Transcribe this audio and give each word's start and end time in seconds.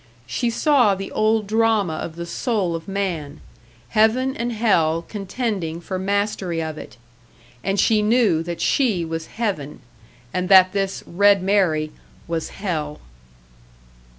She 0.25 0.49
saw 0.49 0.95
the 0.95 1.11
old 1.11 1.45
drama 1.45 1.93
of 1.93 2.15
the 2.15 2.25
soul 2.25 2.73
of 2.75 2.87
man, 2.87 3.39
heaven 3.89 4.35
and 4.35 4.51
hell 4.51 5.05
contending 5.07 5.79
for 5.79 5.99
mastery 5.99 6.59
of 6.59 6.75
it; 6.75 6.97
and 7.63 7.79
she 7.79 8.01
knew 8.01 8.41
that 8.41 8.61
she 8.61 9.05
was 9.05 9.27
heaven, 9.27 9.79
and 10.33 10.49
that 10.49 10.73
this 10.73 11.03
"Red 11.05 11.43
Mary" 11.43 11.91
was 12.27 12.49
hell. 12.49 12.99